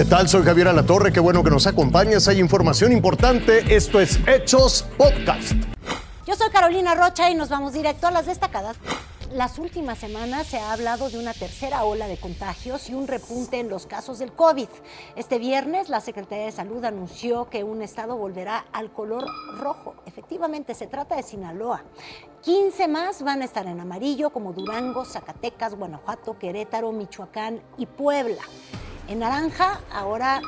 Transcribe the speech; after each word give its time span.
¿Qué 0.00 0.06
tal? 0.06 0.30
Soy 0.30 0.42
Javier 0.44 0.66
Alatorre, 0.68 1.12
qué 1.12 1.20
bueno 1.20 1.44
que 1.44 1.50
nos 1.50 1.66
acompañas. 1.66 2.26
Hay 2.26 2.40
información 2.40 2.90
importante. 2.90 3.76
Esto 3.76 4.00
es 4.00 4.18
Hechos 4.26 4.86
Podcast. 4.96 5.52
Yo 6.26 6.34
soy 6.36 6.48
Carolina 6.48 6.94
Rocha 6.94 7.28
y 7.28 7.34
nos 7.34 7.50
vamos 7.50 7.74
directo 7.74 8.06
a 8.06 8.10
las 8.10 8.24
destacadas. 8.24 8.78
Las 9.30 9.58
últimas 9.58 9.98
semanas 9.98 10.46
se 10.46 10.58
ha 10.58 10.72
hablado 10.72 11.10
de 11.10 11.18
una 11.18 11.34
tercera 11.34 11.84
ola 11.84 12.08
de 12.08 12.16
contagios 12.16 12.88
y 12.88 12.94
un 12.94 13.08
repunte 13.08 13.60
en 13.60 13.68
los 13.68 13.84
casos 13.84 14.18
del 14.18 14.32
COVID. 14.32 14.68
Este 15.16 15.38
viernes 15.38 15.90
la 15.90 16.00
Secretaría 16.00 16.46
de 16.46 16.52
Salud 16.52 16.82
anunció 16.82 17.50
que 17.50 17.62
un 17.62 17.82
estado 17.82 18.16
volverá 18.16 18.64
al 18.72 18.90
color 18.90 19.26
rojo. 19.58 19.96
Efectivamente, 20.06 20.74
se 20.74 20.86
trata 20.86 21.14
de 21.16 21.22
Sinaloa. 21.22 21.84
15 22.40 22.88
más 22.88 23.22
van 23.22 23.42
a 23.42 23.44
estar 23.44 23.66
en 23.66 23.78
amarillo, 23.78 24.30
como 24.30 24.54
Durango, 24.54 25.04
Zacatecas, 25.04 25.74
Guanajuato, 25.74 26.38
Querétaro, 26.38 26.90
Michoacán 26.90 27.60
y 27.76 27.84
Puebla. 27.84 28.40
En 29.10 29.18
naranja, 29.18 29.80
ahora 29.92 30.40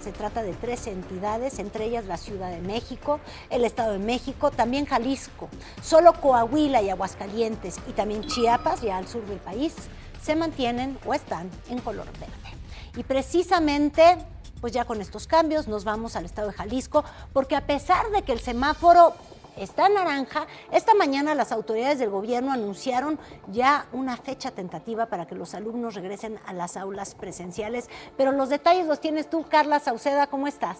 se 0.00 0.12
trata 0.12 0.44
de 0.44 0.52
tres 0.52 0.86
entidades, 0.86 1.58
entre 1.58 1.86
ellas 1.86 2.04
la 2.04 2.16
Ciudad 2.16 2.48
de 2.48 2.60
México, 2.60 3.18
el 3.50 3.64
Estado 3.64 3.94
de 3.94 3.98
México, 3.98 4.52
también 4.52 4.86
Jalisco. 4.86 5.48
Solo 5.82 6.12
Coahuila 6.20 6.80
y 6.80 6.90
Aguascalientes 6.90 7.80
y 7.88 7.92
también 7.92 8.24
Chiapas, 8.24 8.82
ya 8.82 8.98
al 8.98 9.08
sur 9.08 9.26
del 9.26 9.40
país, 9.40 9.74
se 10.22 10.36
mantienen 10.36 10.96
o 11.04 11.12
están 11.12 11.50
en 11.68 11.80
color 11.80 12.06
verde. 12.20 12.56
Y 12.96 13.02
precisamente 13.02 14.16
pues 14.60 14.72
ya 14.72 14.86
con 14.86 15.00
estos 15.02 15.26
cambios 15.26 15.68
nos 15.68 15.84
vamos 15.84 16.16
al 16.16 16.24
estado 16.24 16.48
de 16.48 16.54
Jalisco, 16.54 17.04
porque 17.34 17.54
a 17.54 17.66
pesar 17.66 18.10
de 18.12 18.22
que 18.22 18.32
el 18.32 18.40
semáforo 18.40 19.12
está 19.56 19.88
naranja. 19.88 20.46
Esta 20.72 20.94
mañana 20.94 21.34
las 21.34 21.52
autoridades 21.52 21.98
del 21.98 22.10
gobierno 22.10 22.52
anunciaron 22.52 23.18
ya 23.48 23.86
una 23.92 24.16
fecha 24.16 24.50
tentativa 24.50 25.06
para 25.06 25.26
que 25.26 25.34
los 25.34 25.54
alumnos 25.54 25.94
regresen 25.94 26.38
a 26.46 26.52
las 26.52 26.76
aulas 26.76 27.14
presenciales, 27.14 27.88
pero 28.16 28.32
los 28.32 28.48
detalles 28.48 28.86
los 28.86 29.00
tienes 29.00 29.28
tú, 29.30 29.46
Carla 29.48 29.80
Sauceda, 29.80 30.26
¿cómo 30.26 30.46
estás? 30.46 30.78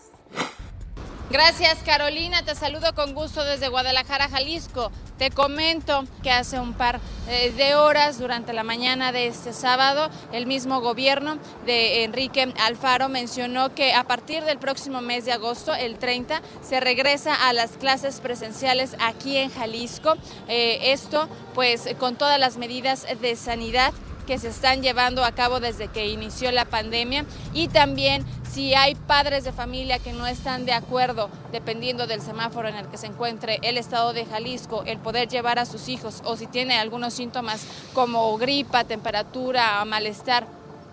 Gracias 1.31 1.83
Carolina, 1.85 2.45
te 2.45 2.55
saludo 2.55 2.95
con 2.95 3.15
gusto 3.15 3.45
desde 3.45 3.69
Guadalajara, 3.69 4.29
Jalisco. 4.29 4.91
Te 5.19 5.31
comento 5.31 6.05
que 6.25 6.33
hace 6.33 6.59
un 6.59 6.73
par 6.73 6.99
eh, 7.29 7.53
de 7.57 7.77
horas 7.77 8.19
durante 8.19 8.53
la 8.53 8.65
mañana 8.65 9.13
de 9.13 9.29
este 9.29 9.53
sábado, 9.53 10.11
el 10.33 10.47
mismo 10.47 10.81
gobierno 10.81 11.39
de 11.67 12.03
Enrique 12.03 12.53
Alfaro 12.61 13.09
mencionó 13.09 13.73
que 13.77 13.95
a 13.95 14.03
partir 14.05 14.43
del 14.43 14.59
próximo 14.59 15.01
mes 15.03 15.25
de 15.25 15.33
agosto, 15.33 15.73
el 15.73 15.99
30, 15.99 16.43
se 16.63 16.81
regresa 16.81 17.49
a 17.49 17.53
las 17.53 17.73
clases 17.73 18.19
presenciales 18.19 18.97
aquí 18.99 19.37
en 19.37 19.51
Jalisco. 19.51 20.15
Eh, 20.49 20.93
esto 20.93 21.29
pues 21.55 21.89
con 22.01 22.17
todas 22.17 22.41
las 22.41 22.57
medidas 22.57 23.07
de 23.21 23.37
sanidad 23.37 23.95
que 24.27 24.39
se 24.39 24.49
están 24.49 24.83
llevando 24.83 25.25
a 25.25 25.33
cabo 25.33 25.61
desde 25.61 25.89
que 25.89 26.09
inició 26.09 26.51
la 26.51 26.65
pandemia 26.65 27.25
y 27.53 27.69
también 27.69 28.25
si 28.55 28.73
hay 28.73 28.95
padres 28.95 29.43
de 29.43 29.51
familia 29.51 29.99
que 29.99 30.13
no 30.13 30.29
están 30.29 30.65
de 30.65 30.73
acuerdo, 30.73 31.29
dependiendo 31.51 32.07
del 32.07 32.21
semáforo 32.21 32.69
en 32.69 32.77
el 32.77 32.87
que 32.87 32.97
se 32.97 33.09
encuentre 33.09 33.59
el 33.63 33.77
estado 33.77 34.13
de 34.13 34.27
Jalisco, 34.27 34.85
el 34.87 34.99
poder 34.99 35.29
llevar 35.29 35.59
a 35.59 35.67
sus 35.67 35.89
hijos 35.89 36.23
o 36.25 36.37
si 36.37 36.47
tiene 36.47 36.79
algunos 36.79 37.15
síntomas 37.15 37.67
como 37.95 38.39
gripa, 38.39 38.85
temperatura, 38.85 39.85
malestar 39.85 40.47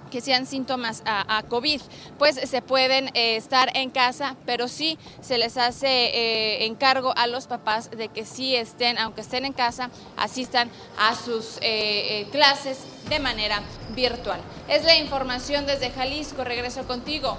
que 0.09 0.21
sean 0.21 0.45
síntomas 0.45 1.03
a, 1.05 1.41
COVID, 1.49 1.81
pues 2.19 2.35
se 2.35 2.61
pueden 2.61 3.09
eh, 3.13 3.37
estar 3.37 3.75
en 3.75 3.89
casa, 3.89 4.35
pero 4.45 4.67
sí 4.67 4.99
se 5.21 5.37
les 5.37 5.57
hace 5.57 5.87
eh, 5.87 6.65
encargo 6.65 7.13
a 7.15 7.27
los 7.27 7.47
papás 7.47 7.89
de 7.89 8.09
que 8.09 8.25
sí 8.25 8.55
estén, 8.55 8.97
aunque 8.97 9.21
estén 9.21 9.45
en 9.45 9.53
casa, 9.53 9.89
asistan 10.17 10.69
a 10.99 11.15
sus 11.15 11.57
eh, 11.61 12.27
clases 12.31 12.79
de 13.09 13.19
manera 13.19 13.61
virtual. 13.95 14.41
Es 14.67 14.83
la 14.83 14.95
información 14.97 15.65
desde 15.65 15.89
Jalisco, 15.89 16.43
regreso 16.43 16.83
contigo. 16.83 17.37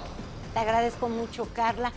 Te 0.53 0.59
agradezco 0.59 1.09
mucho, 1.09 1.47
Carla. 1.53 1.91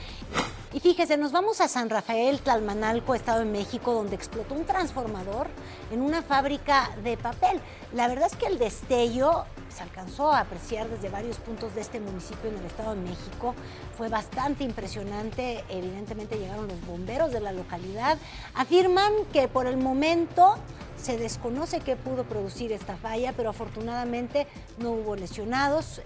Y 0.72 0.80
fíjese, 0.80 1.16
nos 1.16 1.32
vamos 1.32 1.60
a 1.60 1.68
San 1.68 1.88
Rafael, 1.88 2.40
Tlalmanalco, 2.40 3.14
Estado 3.14 3.40
de 3.40 3.44
México, 3.44 3.92
donde 3.92 4.14
explotó 4.14 4.54
un 4.54 4.64
transformador 4.64 5.48
en 5.90 6.00
una 6.00 6.22
fábrica 6.22 6.90
de 7.02 7.16
papel. 7.16 7.60
La 7.94 8.08
verdad 8.08 8.28
es 8.30 8.36
que 8.36 8.46
el 8.46 8.58
destello 8.58 9.44
se 9.68 9.82
alcanzó 9.82 10.32
a 10.32 10.40
apreciar 10.40 10.88
desde 10.88 11.08
varios 11.08 11.36
puntos 11.36 11.74
de 11.74 11.82
este 11.82 12.00
municipio 12.00 12.50
en 12.50 12.56
el 12.58 12.64
Estado 12.64 12.94
de 12.94 13.00
México. 13.00 13.54
Fue 13.96 14.08
bastante 14.08 14.64
impresionante. 14.64 15.64
Evidentemente 15.68 16.38
llegaron 16.38 16.66
los 16.66 16.84
bomberos 16.86 17.32
de 17.32 17.40
la 17.40 17.52
localidad. 17.52 18.18
Afirman 18.54 19.12
que 19.32 19.48
por 19.48 19.66
el 19.66 19.76
momento 19.76 20.56
se 21.00 21.16
desconoce 21.16 21.80
qué 21.80 21.96
pudo 21.96 22.24
producir 22.24 22.72
esta 22.72 22.96
falla, 22.96 23.32
pero 23.34 23.50
afortunadamente 23.50 24.46
no 24.78 24.90
hubo 24.90 25.14
lesionados, 25.14 25.98
eh, 25.98 26.02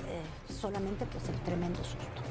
solamente 0.60 1.06
pues 1.06 1.28
el 1.28 1.40
tremendo 1.40 1.82
susto. 1.82 2.29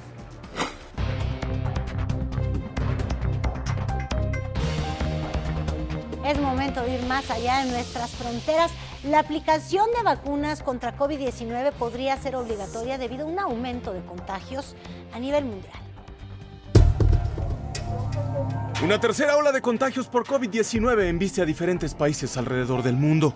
Es 6.30 6.40
momento 6.40 6.84
de 6.84 6.94
ir 6.94 7.02
más 7.08 7.32
allá 7.32 7.66
de 7.66 7.72
nuestras 7.72 8.12
fronteras. 8.12 8.72
La 9.04 9.18
aplicación 9.18 9.88
de 9.98 10.04
vacunas 10.04 10.62
contra 10.62 10.96
COVID-19 10.96 11.72
podría 11.72 12.16
ser 12.18 12.36
obligatoria 12.36 13.00
debido 13.00 13.24
a 13.24 13.26
un 13.26 13.40
aumento 13.40 13.94
de 13.94 14.02
contagios 14.02 14.76
a 15.12 15.18
nivel 15.18 15.46
mundial. 15.46 15.74
Una 18.84 19.00
tercera 19.00 19.38
ola 19.38 19.52
de 19.52 19.64
contagios 19.64 20.08
por 20.08 20.24
COVID-19 20.24 21.10
enviste 21.10 21.42
a 21.42 21.46
diferentes 21.46 21.96
países 21.96 22.38
alrededor 22.38 22.84
del 22.84 22.96
mundo. 22.96 23.34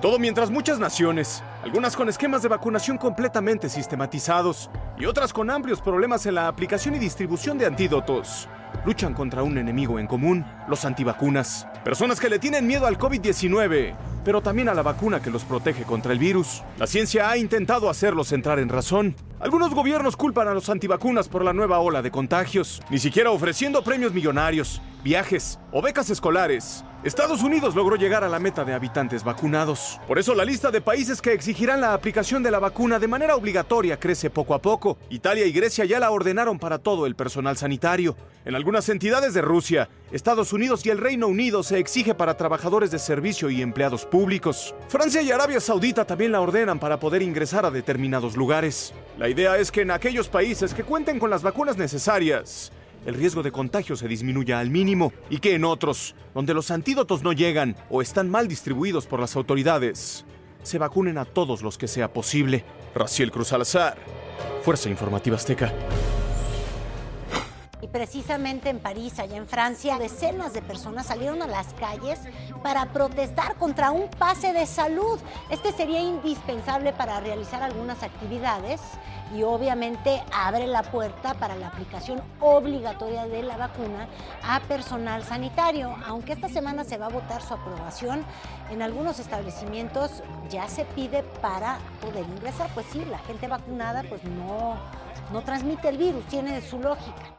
Todo 0.00 0.20
mientras 0.20 0.48
muchas 0.48 0.78
naciones, 0.78 1.42
algunas 1.64 1.96
con 1.96 2.08
esquemas 2.08 2.42
de 2.42 2.48
vacunación 2.48 2.98
completamente 2.98 3.68
sistematizados 3.68 4.70
y 4.96 5.06
otras 5.06 5.32
con 5.32 5.50
amplios 5.50 5.80
problemas 5.80 6.24
en 6.26 6.36
la 6.36 6.46
aplicación 6.46 6.94
y 6.94 7.00
distribución 7.00 7.58
de 7.58 7.66
antídotos, 7.66 8.48
luchan 8.86 9.12
contra 9.12 9.42
un 9.42 9.58
enemigo 9.58 9.98
en 9.98 10.06
común, 10.06 10.46
los 10.68 10.84
antivacunas. 10.84 11.66
Personas 11.82 12.20
que 12.20 12.28
le 12.28 12.38
tienen 12.38 12.64
miedo 12.64 12.86
al 12.86 12.96
COVID-19, 12.96 13.96
pero 14.24 14.40
también 14.40 14.68
a 14.68 14.74
la 14.74 14.82
vacuna 14.82 15.20
que 15.20 15.30
los 15.30 15.42
protege 15.42 15.82
contra 15.82 16.12
el 16.12 16.20
virus. 16.20 16.62
La 16.78 16.86
ciencia 16.86 17.28
ha 17.28 17.36
intentado 17.36 17.90
hacerlos 17.90 18.30
entrar 18.30 18.60
en 18.60 18.68
razón. 18.68 19.16
Algunos 19.40 19.74
gobiernos 19.74 20.16
culpan 20.16 20.46
a 20.46 20.54
los 20.54 20.68
antivacunas 20.68 21.28
por 21.28 21.44
la 21.44 21.52
nueva 21.52 21.80
ola 21.80 22.02
de 22.02 22.12
contagios, 22.12 22.82
ni 22.88 22.98
siquiera 22.98 23.32
ofreciendo 23.32 23.82
premios 23.82 24.12
millonarios, 24.12 24.80
viajes 25.02 25.58
o 25.72 25.82
becas 25.82 26.10
escolares. 26.10 26.84
Estados 27.04 27.44
Unidos 27.44 27.76
logró 27.76 27.94
llegar 27.94 28.24
a 28.24 28.28
la 28.28 28.40
meta 28.40 28.64
de 28.64 28.74
habitantes 28.74 29.22
vacunados. 29.22 30.00
Por 30.08 30.18
eso 30.18 30.34
la 30.34 30.44
lista 30.44 30.72
de 30.72 30.80
países 30.80 31.22
que 31.22 31.32
exigirán 31.32 31.80
la 31.80 31.94
aplicación 31.94 32.42
de 32.42 32.50
la 32.50 32.58
vacuna 32.58 32.98
de 32.98 33.06
manera 33.06 33.36
obligatoria 33.36 34.00
crece 34.00 34.30
poco 34.30 34.52
a 34.52 34.60
poco. 34.60 34.98
Italia 35.08 35.46
y 35.46 35.52
Grecia 35.52 35.84
ya 35.84 36.00
la 36.00 36.10
ordenaron 36.10 36.58
para 36.58 36.78
todo 36.78 37.06
el 37.06 37.14
personal 37.14 37.56
sanitario. 37.56 38.16
En 38.44 38.56
algunas 38.56 38.88
entidades 38.88 39.32
de 39.32 39.42
Rusia, 39.42 39.88
Estados 40.10 40.52
Unidos 40.52 40.84
y 40.86 40.90
el 40.90 40.98
Reino 40.98 41.28
Unido 41.28 41.62
se 41.62 41.78
exige 41.78 42.16
para 42.16 42.36
trabajadores 42.36 42.90
de 42.90 42.98
servicio 42.98 43.48
y 43.48 43.62
empleados 43.62 44.04
públicos. 44.04 44.74
Francia 44.88 45.22
y 45.22 45.30
Arabia 45.30 45.60
Saudita 45.60 46.04
también 46.04 46.32
la 46.32 46.40
ordenan 46.40 46.80
para 46.80 46.98
poder 46.98 47.22
ingresar 47.22 47.64
a 47.64 47.70
determinados 47.70 48.36
lugares. 48.36 48.92
La 49.18 49.28
idea 49.28 49.56
es 49.56 49.70
que 49.70 49.82
en 49.82 49.92
aquellos 49.92 50.28
países 50.28 50.74
que 50.74 50.82
cuenten 50.82 51.20
con 51.20 51.30
las 51.30 51.42
vacunas 51.44 51.76
necesarias, 51.76 52.72
el 53.06 53.14
riesgo 53.14 53.42
de 53.42 53.52
contagio 53.52 53.96
se 53.96 54.08
disminuya 54.08 54.58
al 54.58 54.70
mínimo 54.70 55.12
y 55.30 55.38
que 55.38 55.54
en 55.54 55.64
otros, 55.64 56.14
donde 56.34 56.54
los 56.54 56.70
antídotos 56.70 57.22
no 57.22 57.32
llegan 57.32 57.76
o 57.90 58.02
están 58.02 58.30
mal 58.30 58.48
distribuidos 58.48 59.06
por 59.06 59.20
las 59.20 59.36
autoridades, 59.36 60.24
se 60.62 60.78
vacunen 60.78 61.18
a 61.18 61.24
todos 61.24 61.62
los 61.62 61.78
que 61.78 61.88
sea 61.88 62.12
posible. 62.12 62.64
Raciel 62.94 63.30
Cruz 63.30 63.48
Salazar, 63.48 63.96
Fuerza 64.62 64.90
Informativa 64.90 65.36
Azteca. 65.36 65.72
Precisamente 67.92 68.68
en 68.68 68.80
París, 68.80 69.18
allá 69.18 69.36
en 69.36 69.48
Francia, 69.48 69.98
decenas 69.98 70.52
de 70.52 70.60
personas 70.60 71.06
salieron 71.06 71.40
a 71.40 71.46
las 71.46 71.72
calles 71.74 72.20
para 72.62 72.92
protestar 72.92 73.56
contra 73.56 73.90
un 73.90 74.10
pase 74.10 74.52
de 74.52 74.66
salud. 74.66 75.18
Este 75.48 75.72
sería 75.72 76.00
indispensable 76.00 76.92
para 76.92 77.20
realizar 77.20 77.62
algunas 77.62 78.02
actividades 78.02 78.82
y 79.34 79.42
obviamente 79.42 80.22
abre 80.32 80.66
la 80.66 80.82
puerta 80.82 81.32
para 81.34 81.56
la 81.56 81.68
aplicación 81.68 82.20
obligatoria 82.40 83.26
de 83.26 83.42
la 83.42 83.56
vacuna 83.56 84.06
a 84.42 84.60
personal 84.60 85.24
sanitario. 85.24 85.96
Aunque 86.06 86.34
esta 86.34 86.50
semana 86.50 86.84
se 86.84 86.98
va 86.98 87.06
a 87.06 87.10
votar 87.10 87.40
su 87.40 87.54
aprobación, 87.54 88.22
en 88.70 88.82
algunos 88.82 89.18
establecimientos 89.18 90.22
ya 90.50 90.68
se 90.68 90.84
pide 90.84 91.22
para 91.40 91.78
poder 92.02 92.26
ingresar. 92.28 92.68
Pues 92.74 92.86
sí, 92.92 93.02
la 93.06 93.18
gente 93.20 93.48
vacunada 93.48 94.02
pues 94.10 94.22
no, 94.24 94.76
no 95.32 95.42
transmite 95.42 95.88
el 95.88 95.96
virus, 95.96 96.24
tiene 96.26 96.60
su 96.60 96.78
lógica. 96.78 97.38